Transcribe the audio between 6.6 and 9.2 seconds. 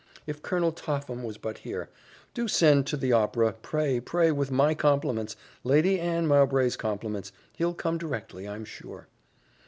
compliments he'll come directly, I'm sure."